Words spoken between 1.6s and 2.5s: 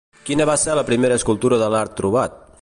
de l'art trobat?